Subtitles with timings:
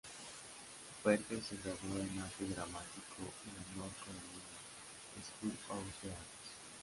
[1.03, 4.61] Parker se graduó en arte dramático en la North Carolina
[5.23, 6.49] School of the Arts.